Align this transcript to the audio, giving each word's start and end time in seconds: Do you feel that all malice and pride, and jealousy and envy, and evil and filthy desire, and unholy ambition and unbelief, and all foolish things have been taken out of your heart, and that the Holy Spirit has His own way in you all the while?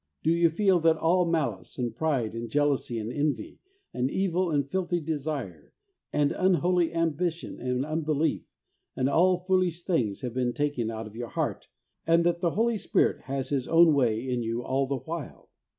Do 0.23 0.31
you 0.31 0.49
feel 0.49 0.79
that 0.79 0.97
all 0.97 1.29
malice 1.29 1.77
and 1.77 1.95
pride, 1.95 2.33
and 2.33 2.49
jealousy 2.49 2.97
and 2.97 3.13
envy, 3.13 3.59
and 3.93 4.09
evil 4.09 4.49
and 4.49 4.67
filthy 4.67 4.99
desire, 4.99 5.73
and 6.11 6.31
unholy 6.31 6.91
ambition 6.91 7.59
and 7.59 7.85
unbelief, 7.85 8.47
and 8.95 9.07
all 9.07 9.37
foolish 9.45 9.83
things 9.83 10.21
have 10.21 10.33
been 10.33 10.53
taken 10.53 10.89
out 10.89 11.05
of 11.05 11.15
your 11.15 11.29
heart, 11.29 11.67
and 12.07 12.25
that 12.25 12.39
the 12.41 12.49
Holy 12.57 12.79
Spirit 12.79 13.25
has 13.25 13.49
His 13.49 13.67
own 13.67 13.93
way 13.93 14.27
in 14.27 14.41
you 14.41 14.63
all 14.63 14.87
the 14.87 14.97
while? 14.97 15.49